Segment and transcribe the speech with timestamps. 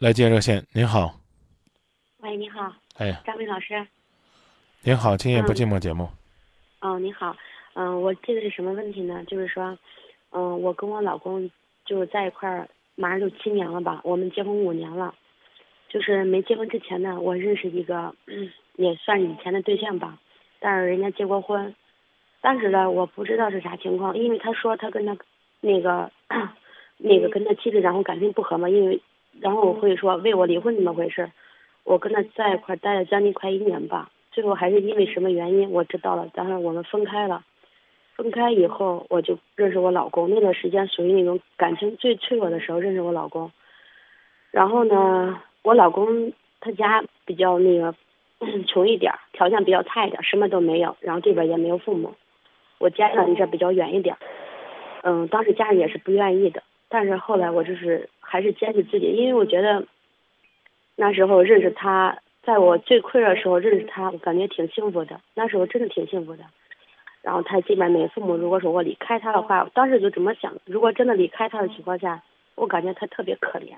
[0.00, 1.12] 来接热线，您好。
[2.20, 3.86] 喂，你好，哎，张明老师。
[4.82, 6.08] 您好，今夜不寂寞节目。
[6.80, 7.36] 哦，您好，
[7.74, 9.22] 嗯，我这个是什么问题呢？
[9.26, 9.76] 就是说，
[10.30, 11.50] 嗯，我跟我老公
[11.84, 15.14] 就是在一块儿，马上就七年了吧，我们结婚五年了。
[15.90, 20.18] 就是没结婚之前呢，我认识一个，嗯也算以前的对象吧，
[20.60, 21.74] 但是人家结过婚。
[22.40, 25.14] 当时呢，我不知道是啥情况，因为他说他跟他
[25.60, 26.10] 那个
[26.96, 28.98] 那个跟他妻子然后感情不和嘛，因为
[29.40, 31.30] 然后我会说为我离婚怎么回事？
[31.84, 34.10] 我跟他在一块待了将近快一年吧。
[34.32, 37.42] 最后还是因为什么原因我知道了，然后我们分开了。
[38.16, 40.28] 分开以后，我就认识我老公。
[40.28, 43.50] 那段时间属于那种感情最脆弱的时候，认识我老公。
[44.50, 47.94] 然后呢，我老公他家比较那个
[48.68, 50.96] 穷一点，条件比较差一点，什么都没有。
[51.00, 52.14] 然后这边也没有父母，
[52.78, 54.14] 我家呢离这比较远一点。
[55.02, 59.86] 嗯，当时家人也是不愿意的，但是后来我就是还是坚持自己，因为我觉得
[60.96, 62.18] 那时候认识他。
[62.42, 65.20] 在我最困扰的时候认识他，我感觉挺幸福的。
[65.34, 66.44] 那时候真的挺幸福的。
[67.20, 72.22] 然后他这边没父母，如果说我离开他的话，当时就这么想：如果真的离开他的情况下，
[72.54, 73.74] 我感觉他特别可怜。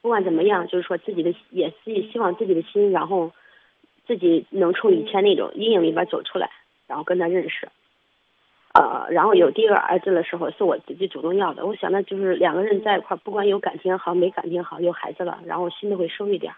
[0.00, 3.30] 不管怎么样，就是说自己的也自己希望自己的心，然后
[4.06, 6.50] 自己能从以前那种阴影里边走出来，
[6.86, 7.68] 然后跟他认识。
[8.72, 11.66] 呃，然后有第一个儿子的时候是我自己主动要的。
[11.66, 16.52] 我想的就是两个人在一块，不管有感情好没感情好，有孩子了，然后心都会收一点。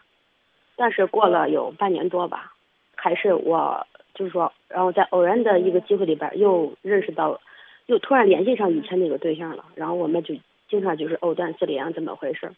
[0.76, 2.52] 但是过了有半年多吧，
[2.96, 7.40] 还是我就是说，然后在偶然的一个机会里边又认识到，
[7.86, 10.34] 又突然联系上以前那个对象了，然后我们就
[10.68, 12.50] 经常就是藕断丝连，怎么回事？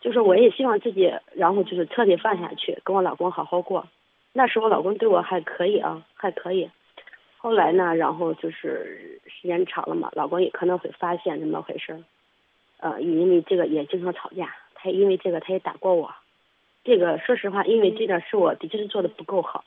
[0.00, 3.86] 就是我也希望自己，然后就是彻底放下去，跟我老公好好过。
[4.32, 6.68] 那时候老公对我还可以啊，还可以。
[7.42, 12.02] 后来呢，然后就是时间长了嘛，老公也可能会发现怎么回事儿，
[12.80, 16.14] 呃，因为这个也经常吵架，他因为这个他也打过我。
[16.84, 19.64] 这个说实话，因为这点是我的确是做的不够好。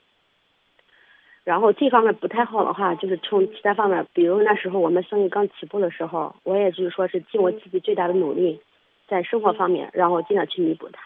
[1.43, 8.61] 然后这方面不太好的话，就是从其他方面，比如那时候我们生意刚起步的时候，我也就是说是尽我自己最大的努力，
[9.07, 11.01] 在生活方面，然后尽量去弥补他。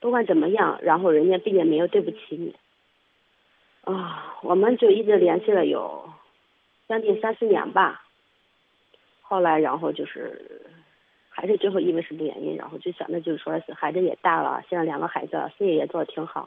[0.00, 2.54] 不管怎么样，然后人家毕竟没有对不起你。
[4.42, 6.08] 我们就一直联系了有
[6.88, 8.04] 将近三四年吧。
[9.22, 10.66] 后来，然后就是。
[11.34, 16.46] 还是最后因为什么原因，然后就想着就是说是孩子也大了，现在两个孩子事业也做的挺好，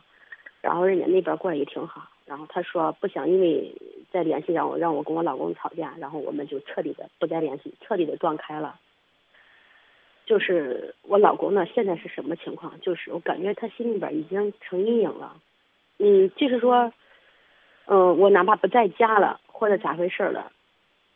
[0.62, 3.74] 然后人家那边过得也挺好，然后他说不想因为
[4.12, 8.80] 再联系让我让我跟我老公吵架，然后我们就彻底的不再联系，彻底的断开了。
[10.28, 12.80] 就是我老公呢，现在是什么情况？
[12.80, 15.36] 就是我感觉他心里边已经成阴影了，
[15.98, 16.94] 嗯，就是说，
[17.88, 20.52] 嗯，我哪怕不在家了或者咋回事了。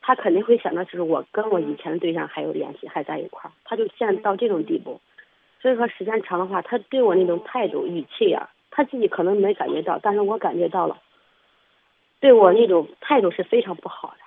[0.02, 5.00] 他肯定会想到，就是我跟我以前的对象还有联系，还在一块儿，他就现在到这种地步。
[5.62, 10.98] 所以说时间长的话，他对我那种态度、语气呀，他自己可能没感觉到，但是我感觉到了，
[12.22, 14.24] 对我那种态度是非常不好的。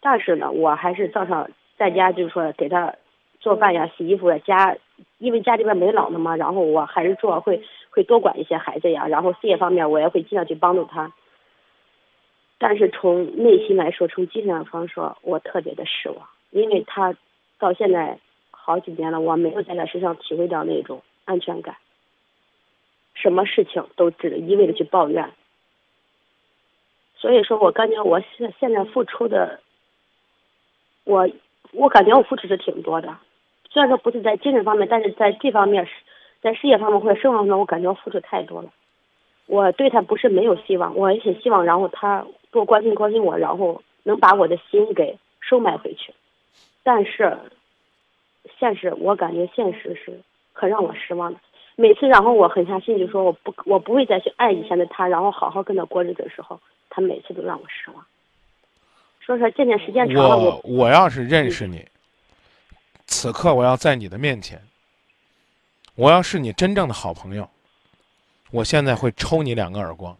[0.00, 2.94] 但是呢，我还是照常在家，就是说给他
[3.40, 4.76] 做饭呀、洗衣服呀，家
[5.18, 7.60] 因为家里边没老的嘛，然后我还是做会
[7.90, 11.10] 会多管一些孩子呀，然后事业方面我也会尽量去帮助他。
[12.58, 17.14] 但是从内心来说，从精神上说，我特别的失望，因为他
[17.58, 18.18] 到现在
[18.50, 21.76] 好几年了，我没有在他身上体会到那种安全感。
[23.14, 25.32] 什么事情都只一味的去抱怨，
[27.16, 29.60] 所以说我感觉我现现在付出的，
[31.04, 31.28] 我
[31.72, 33.16] 我感觉我付出是挺多的，
[33.70, 35.88] 虽然说不是在精神方面，但是在这方面，
[36.42, 38.70] 在事业方面或者生活方面，我感觉我付出太多了。
[39.46, 42.26] 我对他不是没有希望，我也很希望，然后他。
[42.52, 46.14] 多关心关心我，然后能把我的心给收买回去。
[46.82, 47.36] 但是，
[48.58, 50.18] 现实我感觉现实是
[50.54, 51.40] 可让我失望的。
[51.74, 56.58] 每次然后我狠下心就说我不我不会再去爱以前的他，然后好好跟他过日子的时候，
[56.88, 58.06] 他每次都让我失望。
[59.20, 61.84] 说说渐渐时间长了，我我要是认识你，
[63.04, 64.62] 此刻我要在你的面前，
[65.94, 67.46] 我要是你真正的好朋友，
[68.50, 70.16] 我现在会抽你两个耳光。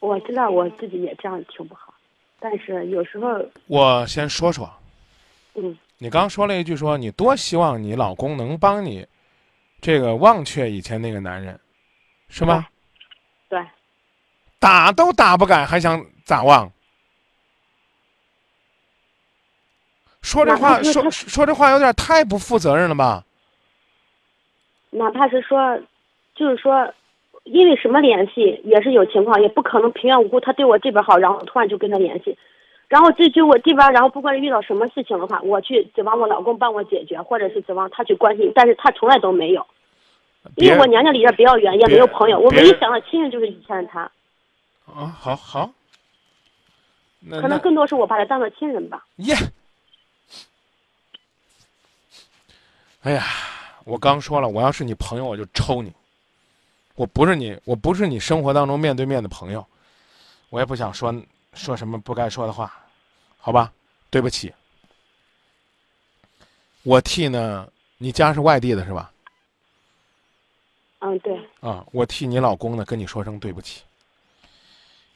[0.00, 1.94] 我知道我自己也这样挺不好，
[2.38, 4.70] 但是有时候我先说说，
[5.54, 9.06] 嗯，你刚说了一句说你多希望你老公能帮你，
[9.80, 11.58] 这个忘却以前那个男人，
[12.28, 12.66] 是吗？
[13.48, 13.64] 对。
[14.58, 16.70] 打都打不敢，还想咋忘？
[20.24, 23.22] 说这话说说这话有点太不负责任了吧？
[24.90, 25.78] 哪怕是说，
[26.34, 26.92] 就是说。
[27.44, 32.38] 因为什么联系也是有情况，也不可能平白无故他对我这边好，然后突然就跟他联系，
[32.88, 39.66] 然后这就我这边，然后不管是遇到什么事情的话，我去指望我老公帮我解决，或者是指望他去关心，但是他从来都没有。
[40.56, 44.10] 因为我娘家离这比较远，也没有朋友，我唯一想的亲人就是以前的他。
[44.86, 45.70] 啊，好好。
[47.30, 49.04] 可能更多是我把他当做亲人吧。
[49.16, 49.34] 耶。
[53.04, 53.22] 哎呀，
[53.84, 55.92] 我刚说了，我要是你朋友，我就抽你。
[56.94, 59.64] 我不是你，我不是你生活当中面对面的朋友，
[60.48, 61.14] 我也不想说
[61.52, 62.72] 说什么不该说的话，
[63.36, 63.70] 好吧？
[64.08, 64.54] 对不起。
[66.82, 69.12] 我替呢，你家是外地的是吧？
[71.00, 71.38] 嗯，对。
[71.60, 73.82] 啊，我替你老公呢跟你说声对不起，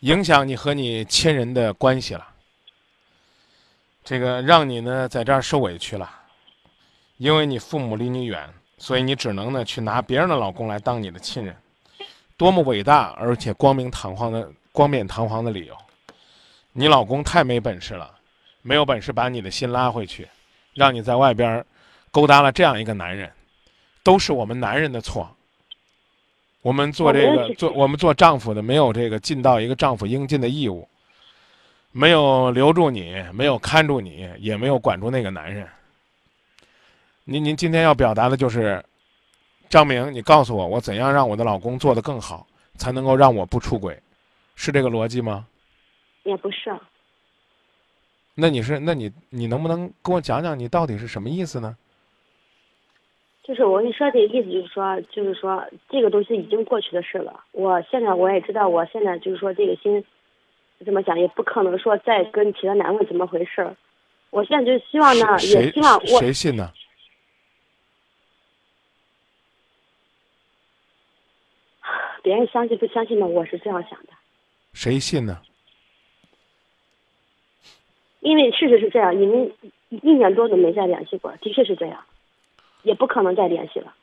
[0.00, 2.28] 影响你和你亲人的关系了，
[4.04, 6.17] 这个让你呢在这儿受委屈了，
[7.18, 8.48] 因为你父母离你远，
[8.78, 11.54] 所以你只能呢去拿别人的老公来当你的亲人，
[12.36, 15.76] 多么伟大而且光明堂皇的光冕堂皇的理由，
[16.72, 18.08] 你老公太没本事了，
[18.62, 20.28] 没有本事把你的心拉回去，
[20.74, 21.64] 让你在外边
[22.12, 23.30] 勾搭了这样一个男人，
[24.04, 25.28] 都是我们男人的错。
[26.62, 30.88] 我们做这个做我们做丈夫的没有这个尽到一个丈夫应尽的义务，
[31.90, 35.68] 没有留住你，没有看住你，也没有管住那个男人。
[37.30, 38.82] 您您今天要表达的就是，
[39.68, 42.46] 张明，你告诉我，我怎样让我的老公做得更好，
[42.76, 44.00] 才能够让我不出轨，
[44.54, 45.46] 是这个逻辑吗？
[46.22, 46.74] 也不是。
[48.34, 51.76] 那你是那你你能不能跟我讲讲你到底是什么意思呢？
[53.42, 57.40] 就是我跟你说这个意思，就是说，就是说，这个东西已经过去的事了。
[57.52, 60.02] 我现在我也知道，我现在就是说，这个心
[60.82, 63.76] 怎么讲，也不可能说再跟其他男人怎么回事。
[64.30, 66.72] 我现在就希望呢，也希望我谁信呢？
[72.28, 73.26] 别人相信不相信呢？
[73.26, 74.08] 我是这样想的。
[74.74, 75.40] 谁信呢？
[78.20, 79.50] 因为事实是这样，你们
[79.88, 81.98] 一年多都没再联系过，的确是这样。
[82.82, 83.94] 也不可能再联系了。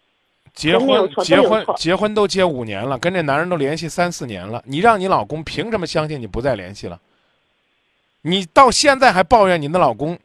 [0.56, 4.63] 结婚结婚结婚都结五年了，跟这男人都联系三四年了。
[4.66, 7.00] 你让你老公凭什么相信你不再联系了？
[8.24, 10.18] 你到现在还抱怨你的老公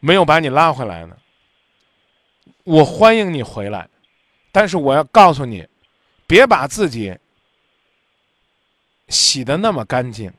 [0.00, 1.14] 没有把你拉回来呢？
[2.64, 3.86] 我欢迎你回来，
[4.50, 5.66] 但是我要告诉你，
[6.28, 7.18] 别把自己
[9.08, 10.30] 洗的那么干净，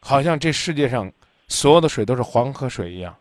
[0.00, 1.10] 好像这世界上
[1.46, 3.16] 所有的水都是黄河水一样。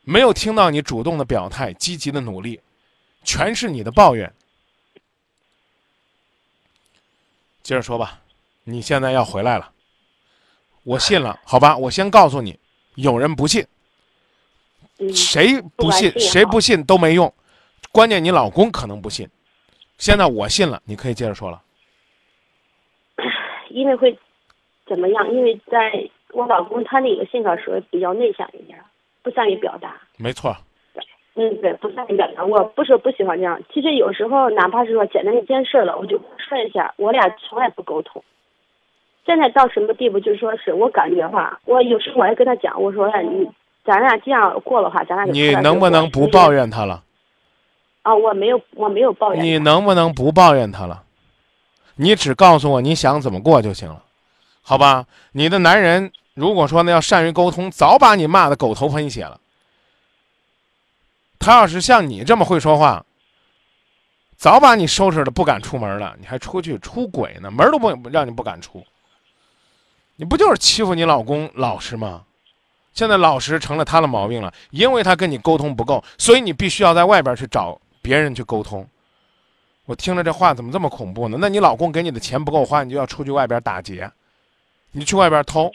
[0.00, 2.58] 没有听到你主动的表态、积极的努力，
[3.22, 4.32] 全是你的抱怨。
[7.62, 8.22] 接着说吧，
[8.64, 9.70] 你现在要回来了，
[10.82, 11.76] 我信了，好吧？
[11.76, 12.58] 我先告诉你，
[12.94, 13.66] 有人不信，
[15.14, 17.30] 谁不信谁不信都没用，
[17.92, 19.28] 关键你老公可能不信。
[19.96, 21.60] 现在我信了，你可以接着说了。
[23.70, 24.16] 因为会
[24.86, 25.30] 怎么样？
[25.32, 28.78] 因为在我老公他那个性格属于比较内向一点。
[29.20, 30.56] 不善于表达，没错。
[31.34, 32.42] 嗯，对，不善于表达。
[32.44, 36.94] 我不是不喜欢这样，其实有时候哪怕是说简单一件事了，我就说一下。
[36.96, 38.22] 我俩从来不沟通。
[39.26, 40.18] 现在到什么地步？
[40.18, 43.46] 就是说是我感觉话，我有时候我还跟他讲，我说你
[43.84, 47.02] 咱俩这样过的话，咱俩你能不能不抱怨他了？
[48.02, 49.44] 啊，我没有，我没有抱怨。
[49.44, 51.02] 你能不能不抱怨他了？
[51.96, 54.02] 你只告诉我你想怎么过就行了，
[54.62, 55.06] 好吧？
[55.32, 56.12] 你的男人。
[56.34, 59.40] 如果说呢要善于沟通，早把你骂的狗头喷血了。
[61.40, 63.04] 他要是像你这么会说话，
[64.36, 66.14] 早把你收拾的不敢出门了。
[66.20, 68.86] 你还出去出轨呢，门都不让你不敢出。
[70.14, 72.22] 你不就是欺负你老公老实吗？
[72.94, 77.76] 现在老实成了他的毛病了，因为他跟你沟通不够，所以你必须要在外边去找
[78.08, 78.88] 别人去沟通。
[79.84, 81.36] 我听着这话怎么这么恐怖呢？
[81.38, 84.10] 那你老公给你的钱不够花，你就要出去外边打劫，
[84.92, 85.70] 你去外边偷。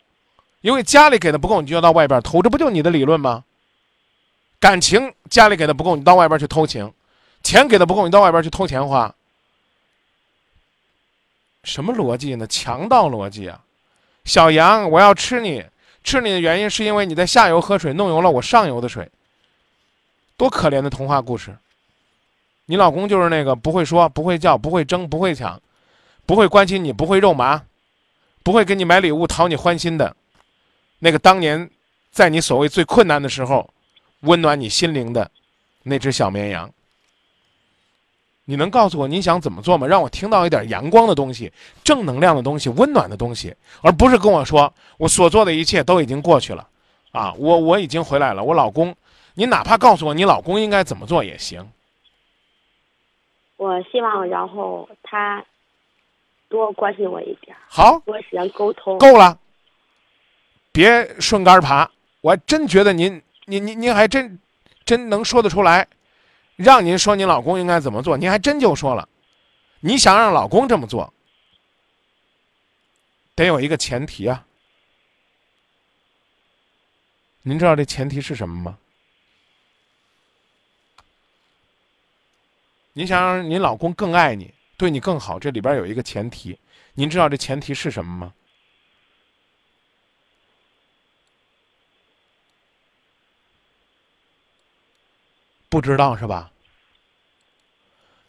[0.62, 3.44] 因为家里给的不够，你就要到外边偷，这不就你的理论吗？
[4.60, 6.88] 感情家里给的不够，你到外边去偷情；
[7.44, 9.14] 钱给的不够，你到外边去偷钱花。
[11.64, 12.48] 什么逻辑呢？
[12.48, 13.62] 强盗逻辑啊！
[14.26, 15.64] 小杨，我要吃你，
[16.04, 19.08] 吃你的原因是因为你在下游喝水，弄油了我上游的水。
[20.36, 21.56] 多可怜的童话故事！
[22.66, 25.62] 你老公就是那个不会说、不会叫、不会争、不会抢、
[26.26, 27.62] 不会关心你、不会肉麻、
[28.42, 30.16] 不会给你买礼物讨你欢心的。
[31.00, 31.70] 那个当年，
[32.12, 33.70] 在你所谓最困难的时候，
[34.22, 35.30] 温暖你心灵的
[35.84, 36.72] 那只小绵羊，
[38.46, 39.86] 你能告诉我你想怎么做吗？
[39.86, 41.52] 让我听到一点阳光的东西、
[41.84, 46.66] 正能量的东西、温暖的东西，而不是跟我说我所做的一切都已经过去了，
[47.12, 48.42] 啊，我我已经回来了。
[48.42, 48.96] 我老公，
[49.34, 51.70] 你哪怕告诉我你老公应该怎么做也行。
[53.58, 55.44] 我希望，然后他
[56.50, 59.40] 多关心我一点，好，多时间沟通，够了。
[60.72, 61.90] 别顺杆爬。
[62.22, 64.40] 我还真觉得您，您您您还真
[64.86, 65.88] 真能说得出来，
[66.56, 69.08] 让您说您老公应该怎么做，您还真就说了。
[69.82, 71.14] 你想让老公这么做，
[73.36, 74.46] 得有一个前提啊。
[77.42, 78.78] 您知道这前提是什么吗？
[82.94, 86.60] 您想让您老公更爱你，对你更好，这里边有一个前提，
[86.94, 88.34] 您知道这前提是什么吗？
[95.70, 96.52] 不知道是吧？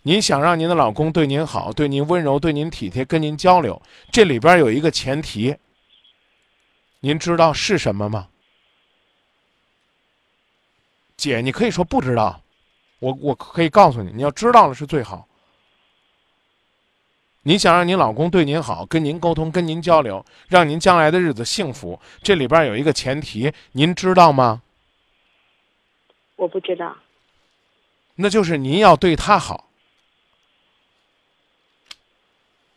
[0.00, 3.80] 您想让您的老公对您好，对您温柔，对您体贴，跟您交流，
[4.10, 5.56] 这里边有一个前提，
[7.00, 8.28] 您知道是什么吗？
[11.18, 12.43] 姐，你可以说不知道，
[13.04, 15.28] 我我可以告诉你，你要知道了是最好。
[17.42, 24.62] 你想让您老公对您好，跟您沟通，跟您交流，让您将来的日子幸福，这里边有一个前提，您知道吗？
[26.36, 26.96] 我不知道。
[28.14, 29.68] 那就是您要对他好。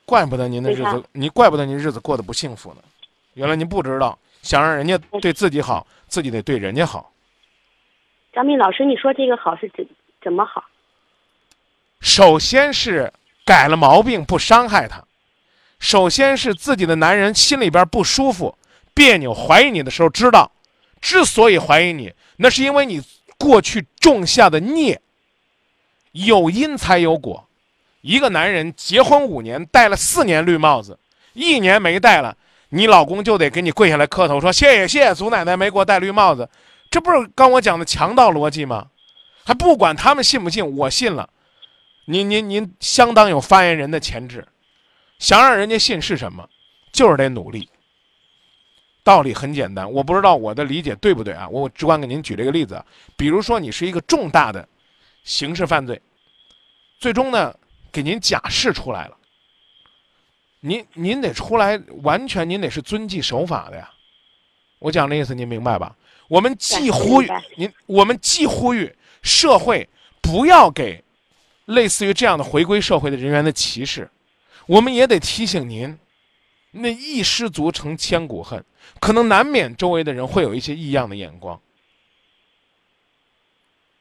[0.05, 2.81] 怪不得您的日子，你怪不得您日子过得不幸福呢。
[3.35, 7.13] 原来您不知道，想让人家对自己好，自己得对人家好。
[8.33, 9.87] 张明老师，你说这个好是怎
[10.27, 10.61] 怎么好？
[12.01, 13.13] 首先是
[13.45, 14.97] 改了毛病，不伤害他；
[15.79, 18.57] 首先是自己的男人心里边不舒服、
[18.93, 20.51] 别扭、怀疑你的时候，知道，
[20.99, 23.01] 之所以怀疑你，那是因为你
[23.37, 25.01] 过去种下的孽。
[26.11, 27.47] 有因才有果。
[28.01, 30.99] 一个男人结婚五年，戴了四年绿帽子，
[31.31, 32.35] 一年没戴了，
[32.67, 36.49] 你老公就得给你跪下来磕头，说谢谢谢谢祖奶奶没给我戴绿帽子，
[36.91, 38.87] 这不是刚我讲的强盗逻辑吗？
[39.47, 41.29] 还不管他们信不信，我信了。
[42.03, 44.45] 您您您相当有发言人的潜质，
[45.19, 46.49] 想让人家信是什么？
[46.91, 47.69] 就是得努力。
[49.05, 51.47] 道理很简单，我不知道我的理解对不对啊？
[51.47, 52.83] 我只管给您举这个例子，
[53.15, 54.67] 比如说你是一个重大的
[55.23, 56.01] 刑事犯罪，
[56.99, 57.55] 最终呢？
[57.89, 59.17] 给您假释出来了，
[60.59, 63.89] 您您得出来，完全您得是遵纪守法的呀。
[64.79, 65.95] 我讲的意思您明白吧？
[66.27, 68.93] 我们既呼吁您，我们既呼吁
[69.27, 69.87] 社会
[70.21, 71.03] 不要给
[71.65, 74.09] 类似于这样的回归社会的人员的歧视，
[74.65, 75.99] 我们也得提醒您，
[76.71, 78.63] 那一失足成千古恨，
[78.99, 81.59] 可能难免周围的人会有一些异样的眼光。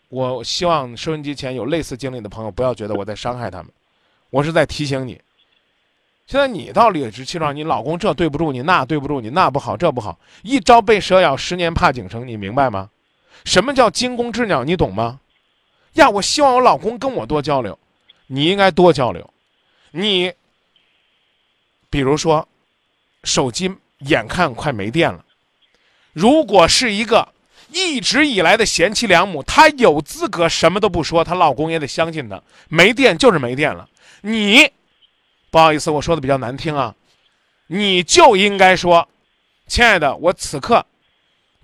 [0.09, 3.73] 我希望收音机前有类似经历的朋友不要觉得我在伤害他们。
[4.31, 5.21] 我是在提醒你，
[6.27, 12.91] 现在你倒理直气壮，你老公这对不住你，那对不住你，那不好，这不好，一朝被蛇咬，十年怕井绳，你明白吗？
[13.45, 14.65] 什么叫惊弓之鸟？
[14.65, 15.21] 你懂吗？
[15.95, 17.79] 呀，我希望我老公跟我多交流，
[18.27, 19.29] 你应该多交流。
[19.93, 20.33] 你，
[21.89, 22.47] 比如说，
[23.25, 25.25] 手机眼看快没电了，
[26.13, 27.29] 如果是一个
[27.73, 33.89] 一直以来的贤妻良母，她有资格什么都不说，她老公也得相信她，没电就是没电了。
[34.21, 34.71] 你，
[35.51, 36.95] 不好意思，我说的比较难听啊，
[37.69, 39.09] 你就应该说，
[39.67, 40.85] 亲爱的，我此刻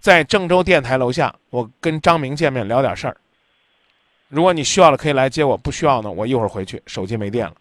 [0.02, 3.16] 在郑州电台楼下，我跟张明见面聊点事儿。
[4.26, 7.54] 如果你需要了，可以来接我；不需要呢，我一会儿回去，手机没电了。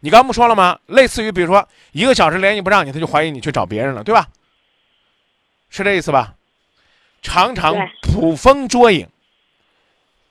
[0.00, 0.80] 你刚不说了吗？
[0.86, 4.26] 类似于，比如说一个小时联系不上你，他就怀疑你去找别人了，对吧？
[5.70, 6.34] 是这意思吧？
[7.22, 9.08] 常常捕风捉影。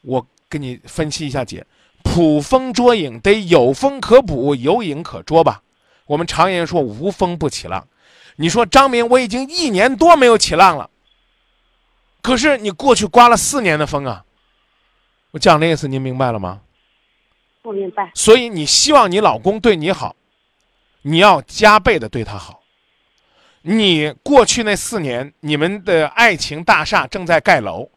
[0.02, 1.66] 我跟你分析一下，姐。
[2.04, 5.64] 捕风捉影得有风可捕，有影可捉吧。
[6.08, 7.88] 我们常言说无风不起浪。
[8.38, 10.90] 你说张明，我已经一年多没有起浪了。
[12.22, 14.24] 可是你过去刮了四年的风啊。
[15.32, 16.62] 我讲的意思您明白了吗？
[17.62, 18.12] 不明白。
[18.16, 20.16] 所以你希望你老公对你好，
[21.02, 22.62] 你要加倍的对他好。
[23.64, 27.90] 你过去那四年，你们的爱情大厦正在盖楼，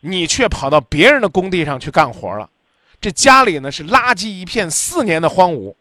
[0.00, 2.50] 你却跑到别人的工地上去干活了。
[3.00, 5.74] 这家里呢是垃圾一片，四年的荒芜。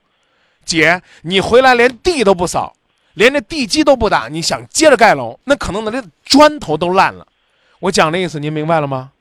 [0.64, 2.76] 姐，你回来连地都不扫，
[3.14, 7.28] 连这地基都不打，你想接着盖楼，那可能那这砖头都烂了。
[7.80, 9.12] 我讲的意思您明白了吗？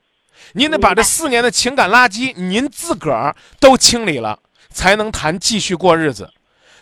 [0.53, 6.31] 您得把这四年的情感垃圾您自个儿都清理了，才能谈继续过日子。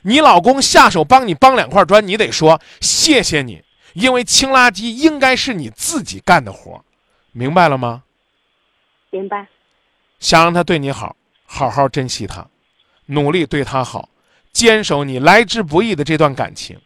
[0.03, 3.61] 你老公下手帮你帮两块砖，你得说谢谢你，
[3.93, 6.83] 因为清垃圾应该是你自己干的活，
[7.31, 8.03] 明白了吗？
[9.09, 9.47] 明白。
[10.19, 12.47] 想让他对你好，好好珍惜他，
[13.07, 14.09] 努力对他好，
[14.53, 16.79] 坚守你来之不易的这段感情。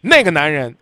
[0.00, 0.74] 那个男人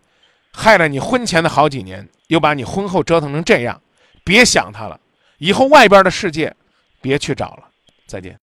[0.53, 3.81] 害了你婚前的好几年，又把你婚后折腾成这样，
[4.23, 4.97] 别想他了。
[5.39, 6.55] 以后外边的世界，
[7.01, 7.67] 别去找了。
[8.07, 8.33] 再见。